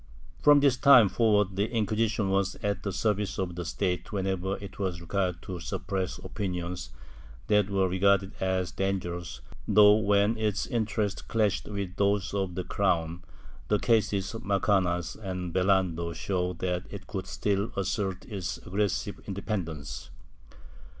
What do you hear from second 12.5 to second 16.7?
the crown, the cases of Macanaz and Belando show